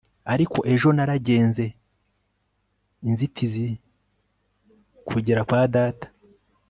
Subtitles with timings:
[0.33, 1.65] ariko ejo naragenze
[3.07, 6.07] inzitizikugera kwa data